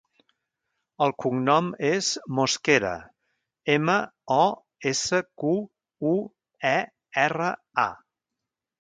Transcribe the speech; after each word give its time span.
El 1.05 1.11
cognom 1.23 1.67
és 1.89 2.09
Mosquera: 2.39 2.95
ema, 3.75 3.99
o, 4.39 4.41
essa, 4.95 5.23
cu, 5.45 5.55
u, 6.17 6.19
e, 6.75 6.77
erra, 7.29 7.57
a. 7.89 7.91